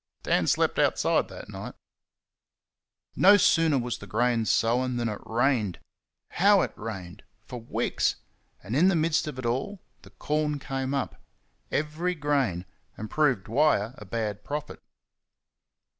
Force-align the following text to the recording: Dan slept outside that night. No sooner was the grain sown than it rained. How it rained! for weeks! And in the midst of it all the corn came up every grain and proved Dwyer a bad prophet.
Dan 0.23 0.47
slept 0.47 0.79
outside 0.79 1.27
that 1.27 1.47
night. 1.49 1.75
No 3.15 3.37
sooner 3.37 3.77
was 3.77 3.99
the 3.99 4.07
grain 4.07 4.45
sown 4.45 4.95
than 4.97 5.07
it 5.07 5.21
rained. 5.27 5.77
How 6.29 6.63
it 6.63 6.75
rained! 6.75 7.21
for 7.45 7.61
weeks! 7.61 8.15
And 8.63 8.75
in 8.75 8.87
the 8.87 8.95
midst 8.95 9.27
of 9.27 9.37
it 9.37 9.45
all 9.45 9.79
the 10.01 10.09
corn 10.09 10.57
came 10.57 10.95
up 10.95 11.21
every 11.71 12.15
grain 12.15 12.65
and 12.97 13.11
proved 13.11 13.43
Dwyer 13.43 13.93
a 13.99 14.05
bad 14.05 14.43
prophet. 14.43 14.81